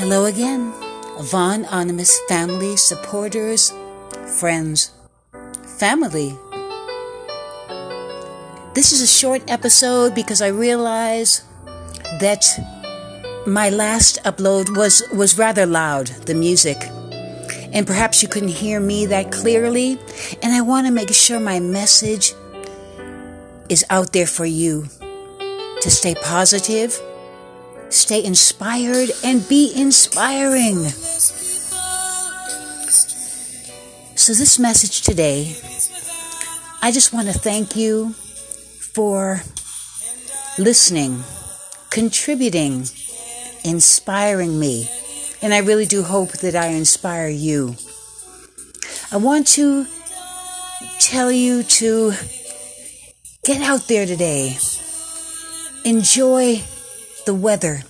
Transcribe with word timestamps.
Hello 0.00 0.24
again, 0.24 0.72
Von 1.20 1.66
Anonymous 1.66 2.20
family, 2.26 2.74
supporters, 2.78 3.70
friends, 4.40 4.92
family. 5.78 6.34
This 8.72 8.94
is 8.94 9.02
a 9.02 9.06
short 9.06 9.42
episode 9.50 10.14
because 10.14 10.40
I 10.40 10.46
realize 10.46 11.44
that 12.18 12.46
my 13.46 13.68
last 13.68 14.24
upload 14.24 14.74
was, 14.74 15.02
was 15.12 15.36
rather 15.36 15.66
loud, 15.66 16.06
the 16.24 16.34
music. 16.34 16.78
And 17.70 17.86
perhaps 17.86 18.22
you 18.22 18.28
couldn't 18.30 18.56
hear 18.56 18.80
me 18.80 19.04
that 19.04 19.30
clearly. 19.30 19.98
And 20.42 20.54
I 20.54 20.62
want 20.62 20.86
to 20.86 20.92
make 20.94 21.12
sure 21.12 21.38
my 21.38 21.60
message 21.60 22.32
is 23.68 23.84
out 23.90 24.14
there 24.14 24.26
for 24.26 24.46
you 24.46 24.86
to 25.82 25.90
stay 25.90 26.14
positive, 26.14 26.98
stay 27.90 28.24
inspired, 28.24 29.10
and 29.24 29.46
be 29.48 29.72
inspiring. 29.74 30.86
So, 34.16 34.32
this 34.32 34.58
message 34.58 35.02
today, 35.02 35.56
I 36.82 36.92
just 36.92 37.12
want 37.12 37.28
to 37.28 37.34
thank 37.34 37.76
you 37.76 38.12
for 38.12 39.42
listening, 40.58 41.22
contributing, 41.90 42.86
inspiring 43.64 44.58
me. 44.58 44.88
And 45.42 45.54
I 45.54 45.58
really 45.58 45.86
do 45.86 46.02
hope 46.02 46.32
that 46.38 46.54
I 46.54 46.66
inspire 46.68 47.28
you. 47.28 47.76
I 49.10 49.16
want 49.16 49.46
to 49.48 49.86
tell 50.98 51.32
you 51.32 51.62
to 51.62 52.12
get 53.44 53.62
out 53.62 53.88
there 53.88 54.06
today. 54.06 54.56
Enjoy 55.84 56.62
the 57.26 57.34
weather. 57.34 57.82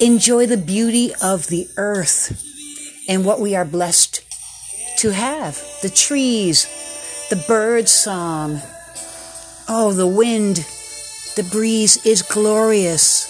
Enjoy 0.00 0.46
the 0.46 0.56
beauty 0.56 1.12
of 1.22 1.48
the 1.48 1.68
earth 1.76 2.44
and 3.08 3.24
what 3.24 3.40
we 3.40 3.56
are 3.56 3.64
blessed 3.64 4.24
to 4.98 5.10
have. 5.10 5.62
The 5.82 5.88
trees, 5.88 6.66
the 7.30 7.36
bird 7.48 7.88
song. 7.88 8.60
Oh, 9.68 9.92
the 9.92 10.06
wind, 10.06 10.66
the 11.36 11.48
breeze 11.50 12.04
is 12.06 12.22
glorious. 12.22 13.26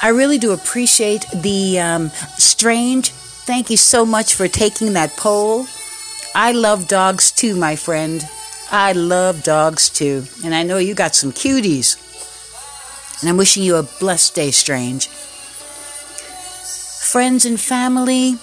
I 0.00 0.10
really 0.10 0.38
do 0.38 0.52
appreciate 0.52 1.24
the 1.34 1.80
um, 1.80 2.10
strange. 2.36 3.10
Thank 3.10 3.70
you 3.70 3.76
so 3.76 4.06
much 4.06 4.34
for 4.34 4.46
taking 4.46 4.92
that 4.92 5.16
poll. 5.16 5.66
I 6.34 6.52
love 6.52 6.86
dogs 6.86 7.32
too, 7.32 7.56
my 7.56 7.74
friend. 7.74 8.24
I 8.70 8.92
love 8.92 9.42
dogs 9.42 9.88
too. 9.88 10.24
And 10.44 10.54
I 10.54 10.62
know 10.62 10.78
you 10.78 10.94
got 10.94 11.14
some 11.14 11.32
cuties. 11.32 11.96
And 13.20 13.28
I'm 13.28 13.36
wishing 13.36 13.62
you 13.62 13.76
a 13.76 13.82
blessed 13.82 14.34
day, 14.34 14.50
Strange. 14.50 15.08
Friends 17.08 17.44
and 17.44 17.58
family, 17.58 18.36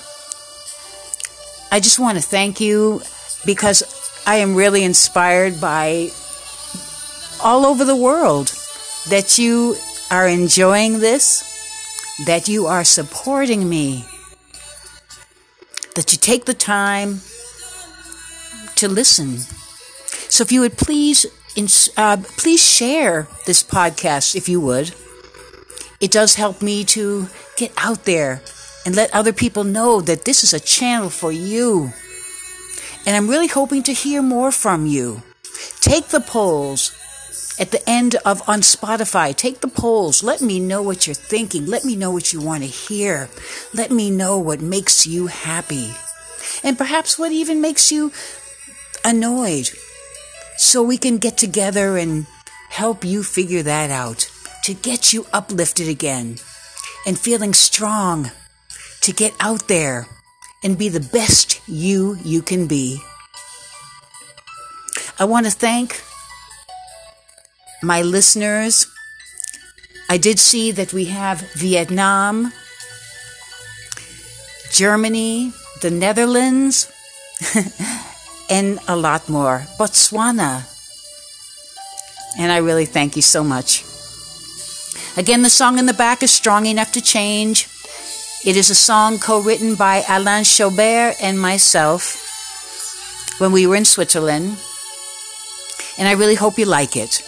I 1.71 1.79
just 1.79 1.99
want 1.99 2.17
to 2.17 2.23
thank 2.23 2.59
you 2.59 3.01
because 3.45 3.83
I 4.27 4.37
am 4.37 4.55
really 4.55 4.83
inspired 4.83 5.61
by 5.61 6.09
all 7.43 7.65
over 7.65 7.85
the 7.85 7.95
world 7.95 8.47
that 9.09 9.37
you 9.37 9.75
are 10.11 10.27
enjoying 10.27 10.99
this, 10.99 11.43
that 12.25 12.47
you 12.47 12.65
are 12.65 12.83
supporting 12.83 13.69
me, 13.69 14.05
that 15.95 16.11
you 16.11 16.17
take 16.17 16.45
the 16.45 16.53
time 16.53 17.21
to 18.75 18.89
listen. 18.89 19.37
So 20.35 20.41
if 20.41 20.51
you 20.51 20.59
would 20.59 20.77
please, 20.77 21.25
uh, 21.95 22.17
please 22.35 22.61
share 22.61 23.29
this 23.45 23.63
podcast, 23.63 24.35
if 24.35 24.49
you 24.49 24.59
would. 24.59 24.93
It 26.01 26.11
does 26.11 26.35
help 26.35 26.61
me 26.61 26.83
to 26.91 27.29
get 27.55 27.71
out 27.77 28.03
there 28.03 28.41
and 28.85 28.97
let 28.97 29.15
other 29.15 29.31
people 29.31 29.63
know 29.63 30.01
that 30.01 30.25
this 30.25 30.43
is 30.43 30.53
a 30.53 30.59
channel 30.59 31.09
for 31.09 31.31
you. 31.31 31.93
And 33.05 33.15
I'm 33.15 33.29
really 33.29 33.47
hoping 33.47 33.81
to 33.83 33.93
hear 33.93 34.21
more 34.21 34.51
from 34.51 34.85
you. 34.85 35.23
Take 35.79 36.09
the 36.09 36.19
polls 36.19 36.91
at 37.57 37.71
the 37.71 37.89
end 37.89 38.15
of 38.25 38.41
on 38.45 38.59
Spotify. 38.59 39.33
Take 39.33 39.61
the 39.61 39.69
polls. 39.69 40.21
Let 40.21 40.41
me 40.41 40.59
know 40.59 40.81
what 40.81 41.07
you're 41.07 41.13
thinking. 41.13 41.65
Let 41.65 41.85
me 41.85 41.95
know 41.95 42.11
what 42.11 42.33
you 42.33 42.41
want 42.41 42.63
to 42.63 42.69
hear. 42.69 43.29
Let 43.73 43.89
me 43.89 44.11
know 44.11 44.37
what 44.37 44.59
makes 44.59 45.07
you 45.07 45.27
happy. 45.27 45.91
And 46.61 46.77
perhaps 46.77 47.17
what 47.17 47.31
even 47.31 47.61
makes 47.61 47.89
you 47.89 48.11
annoyed. 49.05 49.69
So 50.57 50.81
we 50.83 50.97
can 50.97 51.17
get 51.17 51.37
together 51.37 51.97
and 51.97 52.25
help 52.69 53.03
you 53.03 53.23
figure 53.23 53.63
that 53.63 53.89
out 53.91 54.29
to 54.63 54.73
get 54.73 55.13
you 55.13 55.25
uplifted 55.31 55.87
again 55.87 56.37
and 57.05 57.19
feeling 57.19 57.53
strong 57.53 58.31
to 59.01 59.13
get 59.13 59.33
out 59.39 59.67
there 59.67 60.07
and 60.63 60.77
be 60.77 60.89
the 60.89 60.99
best 60.99 61.61
you 61.67 62.17
you 62.23 62.41
can 62.41 62.67
be. 62.67 62.99
I 65.19 65.25
want 65.25 65.45
to 65.45 65.51
thank 65.51 66.01
my 67.83 68.01
listeners. 68.01 68.87
I 70.09 70.17
did 70.17 70.39
see 70.39 70.71
that 70.71 70.91
we 70.91 71.05
have 71.05 71.41
Vietnam, 71.53 72.51
Germany, 74.71 75.53
the 75.81 75.91
Netherlands, 75.91 76.91
and 78.49 78.79
a 78.87 78.95
lot 78.95 79.27
more. 79.29 79.65
Botswana. 79.79 80.71
And 82.37 82.51
I 82.51 82.57
really 82.57 82.85
thank 82.85 83.15
you 83.15 83.21
so 83.21 83.43
much. 83.43 83.83
Again, 85.17 85.41
the 85.41 85.49
song 85.49 85.79
in 85.79 85.85
the 85.85 85.93
back 85.93 86.23
is 86.23 86.31
Strong 86.31 86.65
Enough 86.65 86.91
to 86.93 87.01
Change. 87.01 87.67
It 88.45 88.57
is 88.57 88.69
a 88.69 88.75
song 88.75 89.17
co 89.17 89.41
written 89.41 89.75
by 89.75 90.03
Alain 90.09 90.43
Chaubert 90.43 91.15
and 91.21 91.39
myself 91.39 92.21
when 93.39 93.51
we 93.51 93.65
were 93.65 93.75
in 93.75 93.85
Switzerland. 93.85 94.57
And 95.97 96.07
I 96.07 96.13
really 96.13 96.35
hope 96.35 96.59
you 96.59 96.65
like 96.65 96.97
it. 96.97 97.23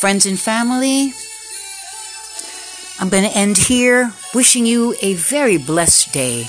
Friends 0.00 0.24
and 0.24 0.40
family, 0.40 1.12
I'm 2.98 3.10
going 3.10 3.24
to 3.24 3.36
end 3.36 3.58
here 3.58 4.12
wishing 4.34 4.64
you 4.64 4.94
a 5.02 5.14
very 5.14 5.58
blessed 5.58 6.12
day. 6.12 6.46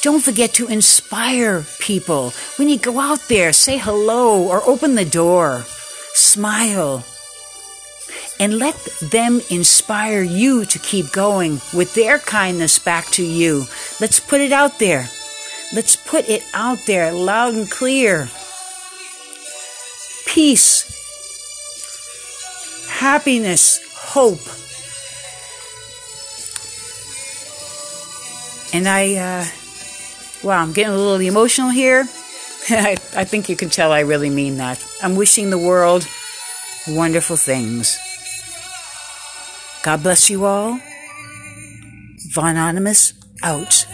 Don't 0.00 0.22
forget 0.22 0.54
to 0.54 0.68
inspire 0.68 1.64
people. 1.80 2.30
When 2.56 2.68
you 2.68 2.78
go 2.78 3.00
out 3.00 3.26
there, 3.28 3.52
say 3.52 3.78
hello 3.78 4.46
or 4.46 4.62
open 4.64 4.94
the 4.94 5.04
door. 5.04 5.64
Smile. 6.14 7.04
And 8.38 8.58
let 8.58 8.76
them 9.02 9.40
inspire 9.50 10.22
you 10.22 10.64
to 10.66 10.78
keep 10.78 11.10
going 11.10 11.60
with 11.74 11.94
their 11.94 12.20
kindness 12.20 12.78
back 12.78 13.06
to 13.12 13.24
you. 13.24 13.64
Let's 14.00 14.20
put 14.20 14.40
it 14.40 14.52
out 14.52 14.78
there. 14.78 15.08
Let's 15.74 15.96
put 15.96 16.28
it 16.28 16.44
out 16.54 16.78
there 16.86 17.12
loud 17.12 17.54
and 17.54 17.68
clear. 17.68 18.28
Peace, 20.26 20.86
happiness, 22.88 23.80
hope. 23.94 24.38
And 28.72 28.86
I, 28.86 29.16
uh, 29.16 29.46
Wow, 30.42 30.62
I'm 30.62 30.72
getting 30.72 30.92
a 30.92 30.96
little 30.96 31.20
emotional 31.20 31.70
here. 31.70 32.00
I, 32.70 32.96
I 33.16 33.24
think 33.24 33.48
you 33.48 33.56
can 33.56 33.70
tell 33.70 33.92
I 33.92 34.00
really 34.00 34.30
mean 34.30 34.58
that. 34.58 34.84
I'm 35.02 35.16
wishing 35.16 35.50
the 35.50 35.58
world 35.58 36.06
wonderful 36.86 37.36
things. 37.36 37.98
God 39.82 40.02
bless 40.02 40.30
you 40.30 40.44
all. 40.44 40.80
Von 42.32 42.50
Anonymous 42.50 43.14
out. 43.42 43.86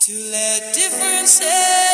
To 0.00 0.14
let 0.32 0.74
differences 0.74 1.87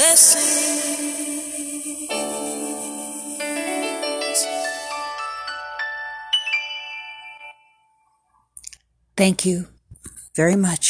blessings. 0.00 0.70
Thank 9.16 9.44
you 9.44 9.66
very 10.34 10.56
much. 10.56 10.89